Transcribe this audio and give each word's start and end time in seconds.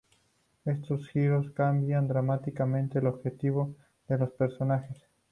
Estos 0.65 1.07
giros 1.09 1.51
cambian 1.51 2.07
dramáticamente 2.07 2.97
el 2.97 3.05
objetivo 3.05 3.75
de 4.07 4.17
los 4.17 4.31
personajes. 4.31 4.97